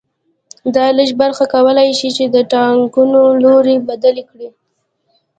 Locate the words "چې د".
2.17-2.35